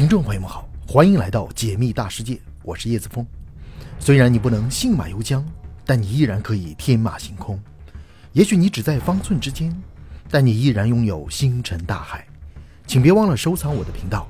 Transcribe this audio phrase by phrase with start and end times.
[0.00, 3.26] 听众朋友们好，欢迎来到解密大世界，我是叶子峰。
[3.98, 5.44] 虽然你不能信马由缰，
[5.84, 7.60] 但你依然可以天马行空。
[8.32, 9.70] 也许你只在方寸之间，
[10.30, 12.26] 但你依然拥有星辰大海。
[12.86, 14.26] 请别忘了收藏我的频道，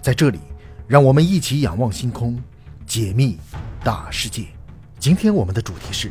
[0.00, 0.38] 在这里，
[0.88, 2.42] 让我们一起仰望星空，
[2.86, 3.36] 解密
[3.84, 4.46] 大世界。
[4.98, 6.10] 今天我们的主题是：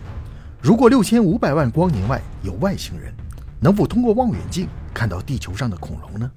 [0.62, 3.12] 如果六千五百万光年外有外星人，
[3.60, 6.32] 能否通过望远镜看到地球上的恐龙呢？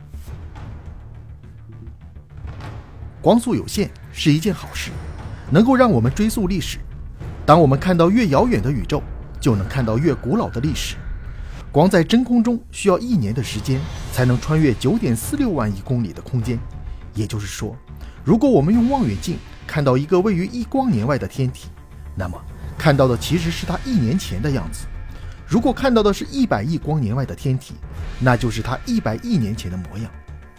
[3.23, 4.91] 光速有限是一件好事，
[5.49, 6.79] 能够让我们追溯历史。
[7.47, 9.01] 当我们看到越遥远的宇宙，
[9.41, 10.97] 就能看到越古老的历史。
[11.71, 13.81] 光在真空中需要一年的时间
[14.13, 16.59] 才能穿越九点四六万亿公里的空间，
[17.15, 17.77] 也就是说，
[18.25, 19.37] 如果我们用望远镜
[19.69, 21.69] 看到一个位于一光年外的天体，
[22.17, 22.37] 那么
[22.77, 24.87] 看到的其实是它一年前的样子；
[25.47, 27.75] 如果看到的是一百亿光年外的天体，
[28.19, 30.11] 那就是它一百亿年前的模样。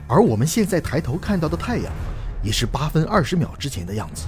[0.08, 1.92] 而我们现在抬头看到的太阳。
[2.44, 4.26] 也是八分二十秒之前的样子。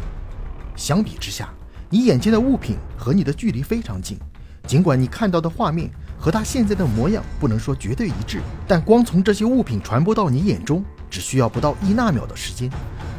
[0.75, 1.49] 相比之下，
[1.89, 4.17] 你眼前的物品和你的距离非常近，
[4.65, 12.69] 尽管你看到的画面和它现在的模样不能说绝对一致，但光从这些物品传播到你眼中只需要不到一纳秒的时间，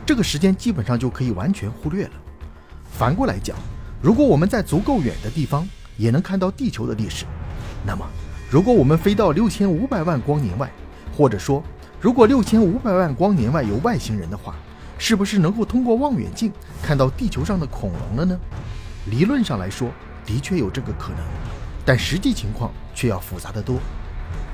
[0.05, 2.12] 这个时间基本上就可以完全忽略了。
[2.91, 3.56] 反过来讲，
[4.03, 7.25] 如果我们在足够远的地方也能看到地球的历史，
[7.86, 8.06] 那么
[8.50, 10.70] 如果我们飞到六千五百万光年外，
[11.16, 11.62] 或者说
[12.00, 14.55] 如果六千五百万光年外有外星人的话，
[14.98, 16.52] 是不是能够通过望远镜
[16.83, 18.39] 看到地球上的恐龙了呢？
[19.11, 19.91] 理论上来说，
[20.25, 21.19] 的确有这个可能，
[21.84, 23.78] 但实际情况却要复杂得多。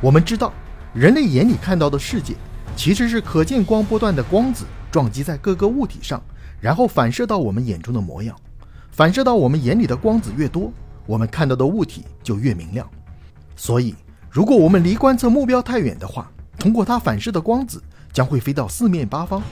[0.00, 0.52] 我们知道，
[0.92, 2.34] 人类眼里看到的世界，
[2.76, 6.22] 其实是可见光波段的光子撞击在各个物体上，
[6.60, 8.36] 然后反射到我们眼中的模样。
[8.90, 10.70] 反射到我们眼里的光子越多，
[11.06, 12.86] 我们看到的物体就越明亮。
[13.56, 13.94] 所以，
[14.28, 19.42] 如果我们离观测目标太远的话，通过它反射的光子将会飞到四面八方。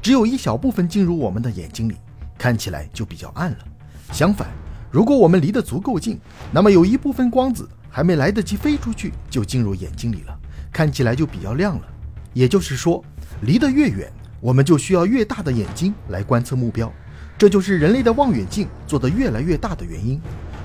[0.00, 1.96] 只有一小部分进入我们的眼睛里，
[2.38, 3.58] 看起来就比较暗了。
[4.12, 4.48] 相反，
[4.90, 6.18] 如果我们离得足够近，
[6.52, 10.38] 那么有一部分光子还没来得及飞出去就进入眼睛里了，
[10.72, 11.82] 看起来就比较亮了。
[12.32, 13.04] 也就是说，
[13.42, 16.92] 离得越远，我们就需要越大的眼睛来观测目标。
[17.36, 20.20] 这就是人类的望远镜做得越来越大的原因。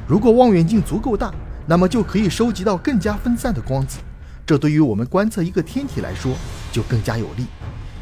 [0.08, 1.34] 如果望远镜足够大，
[1.66, 4.00] 那么就可以收集到更加分散的光子，
[4.46, 6.36] 这对于我们观测一个天体来说
[6.72, 7.46] 就更加有利。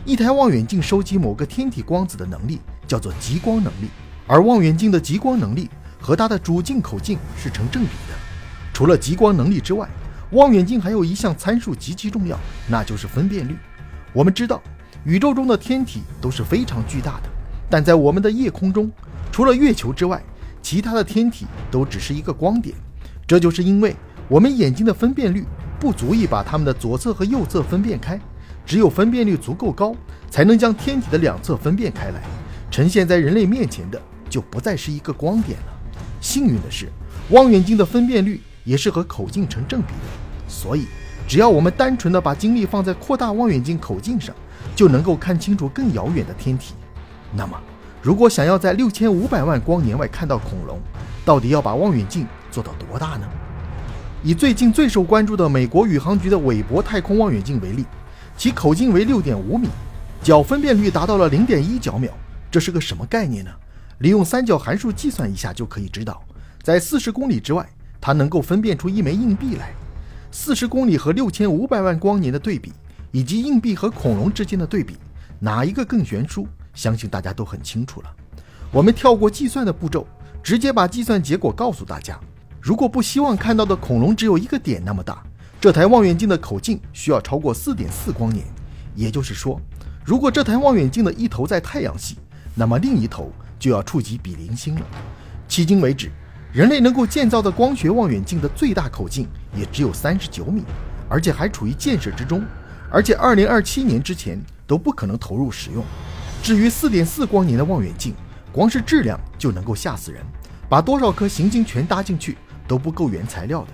[0.03, 3.87] 一台望远镜收集某个天体光子的能力叫做极光能力，
[4.25, 5.69] 而望远镜的极光能力
[5.99, 8.15] 和它的主镜口径是成正比的。
[8.73, 9.87] 除了极光能力之外，
[10.31, 12.35] 望远镜还有一项参数极其重要，
[12.67, 13.55] 那就是分辨率。
[14.11, 14.59] 我们知道，
[15.05, 17.29] 宇宙中的天体都是非常巨大的，
[17.69, 18.91] 但在我们的夜空中，
[19.31, 20.19] 除了月球之外，
[20.63, 22.75] 其他的天体都只是一个光点。
[23.27, 23.95] 这就是因为
[24.27, 25.45] 我们眼睛的分辨率
[25.79, 28.19] 不足以把它们的左侧和右侧分辨开。
[28.65, 29.93] 只有分辨率足够高，
[30.29, 32.21] 才能将天体的两侧分辨开来，
[32.69, 35.73] 呈现在人类面前的就不再是一个光点了。
[36.21, 36.87] 幸运的是，
[37.29, 40.85] 望远镜的分辨率也是和口径成正比的，所以
[41.27, 44.33] 只要我们单纯的把精力放在扩大望远镜口径上，
[44.75, 46.75] 就能够看清楚更遥远的天体。
[47.35, 47.59] 那么，
[48.01, 50.79] 如果想要在六千五百万光年外看到恐龙，
[51.25, 53.27] 到底要把望远镜做到多大呢？
[54.23, 57.83] 以最近最受关注的美国宇航局的韦伯太空望远镜为例。
[58.41, 59.67] 其口径为六点五米，
[60.23, 62.09] 角分辨率达到了零点一角秒，
[62.49, 63.51] 这是个什么概念呢？
[63.99, 66.23] 利用三角函数计算一下就可以知道，
[66.63, 67.69] 在四十公里之外，
[68.01, 69.71] 它能够分辨出一枚硬币来。
[70.31, 72.73] 四十公里和六千五百万光年的对比，
[73.11, 74.97] 以及硬币和恐龙之间的对比，
[75.37, 76.47] 哪一个更悬殊？
[76.73, 78.11] 相信大家都很清楚了。
[78.71, 80.07] 我们跳过计算的步骤，
[80.41, 82.19] 直接把计算结果告诉大家：
[82.59, 85.23] 如果不希望看到的恐龙只有一个点那么大。
[85.61, 88.43] 这台望远镜的口径需要超过四点四光年，
[88.95, 89.61] 也就是说，
[90.03, 92.17] 如果这台望远镜的一头在太阳系，
[92.55, 94.81] 那么另一头就要触及比邻星了。
[95.47, 96.09] 迄今为止，
[96.51, 100.63] 人类能够建造的光学望远镜的最大口径也只有三十九米，
[101.07, 102.43] 而且还处于建设之中，
[102.89, 105.85] 而且二零二七年之前都不可能投入使用。
[106.41, 108.15] 至于四点四光年的望远镜，
[108.51, 110.25] 光是质量就能够吓死人，
[110.67, 112.35] 把多少颗行星全搭进去
[112.67, 113.67] 都不够原材料的。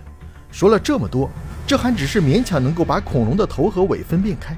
[0.52, 1.30] 说了这么多。
[1.68, 4.58] 这还只是勉强能够把恐龙的头和尾分辨开，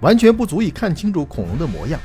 [0.00, 1.98] 完全不足以看清楚恐龙的模样。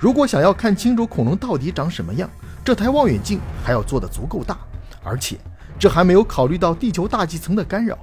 [0.00, 2.28] 如果想要看清楚恐龙到底长什么样，
[2.64, 4.56] 这台望远镜还要做得足够大，
[5.04, 5.36] 而且
[5.78, 7.98] 这还没有考虑到地球大气层的干扰。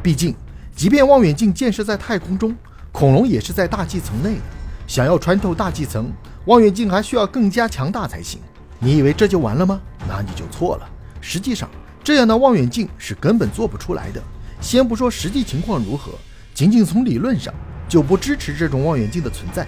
[0.00, 0.36] 毕竟，
[0.76, 2.54] 即便望远镜建设在太空中，
[2.92, 4.42] 恐龙也是在大气层内的。
[4.86, 6.12] 想要穿透大气层，
[6.44, 8.40] 望远镜还需要更加强大才行。
[8.78, 9.80] 你以为这就完了吗？
[10.06, 10.88] 那你就错了。
[11.20, 11.68] 实际上，
[12.04, 14.22] 这样的望远镜是根本做不出来的。
[14.60, 16.12] 先不说实际情况如何，
[16.52, 17.52] 仅仅从理论上
[17.88, 19.66] 就不支持这种望远镜的存在。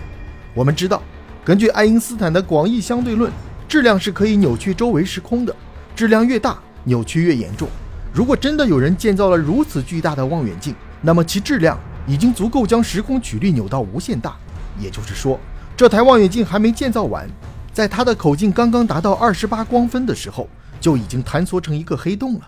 [0.55, 1.03] 我们知道，
[1.44, 3.33] 根据爱因斯坦的广义相对论，
[3.67, 5.56] 质量是可以扭曲周围时空的，
[5.97, 7.69] 质量越大，扭曲越严重。
[8.12, 14.37] 如果真的有人建造了如此巨大的望远镜，那么其质量已经足够将时空曲率扭到无限大。
[14.79, 15.41] 也就是说，
[15.75, 17.27] 这台望远镜还没建造完，
[17.73, 20.47] 在它的口径刚刚达到二十八光分的时候，
[20.79, 22.43] 就已经坍缩成一个黑洞了。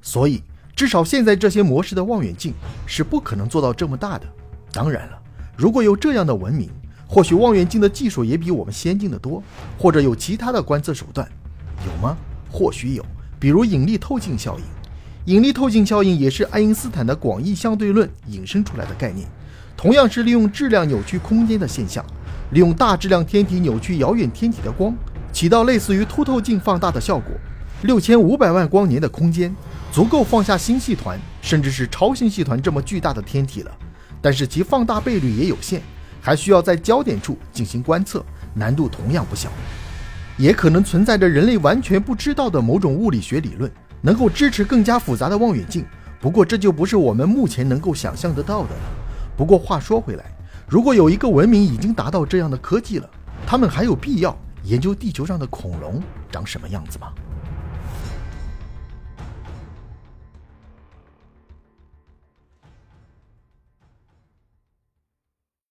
[0.00, 0.42] 所以，
[0.80, 2.54] 至少现在这些模式的望远镜
[2.86, 4.24] 是不可能做到这么大的。
[4.72, 5.18] 当然了，
[5.54, 6.70] 如果有这样的文明，
[7.06, 9.42] 或许望远镜的技术也比我们先进的多，
[9.78, 11.28] 或者有其他的观测手段，
[11.84, 12.16] 有吗？
[12.50, 13.04] 或许有，
[13.38, 14.64] 比如引力透镜效应。
[15.26, 19.28] 引力透镜效应也是爱因斯坦的广义相对论引申出来的概念，
[19.76, 22.02] 同样是利用质量扭曲空间的现象，
[22.52, 24.96] 利用大质量天体扭曲遥远天体的光，
[25.30, 27.34] 起到类似于凸透镜放大的效果。
[27.82, 29.54] 六千五百万光年的空间，
[29.92, 33.70] 足够放下星系团，甚至是超星系团这么巨大的天体了，
[34.22, 35.82] 但是其放大倍率也有限。
[36.22, 38.22] 还需要在焦点处进行观测，
[38.52, 39.48] 难度同样不小。
[40.36, 43.72] 也可能存在着人类完全不知道的某种物理学理论，
[44.02, 45.82] 能够支持更加复杂的望远镜。
[46.20, 48.82] 不过这就不是我们目前能够想象得到的了。
[49.34, 50.26] 不过话说回来，
[50.68, 53.08] 如果有一个文明已经达到这样的科技了，
[53.46, 57.08] 他们还有必要研究地球上的恐龙长什么样子吗？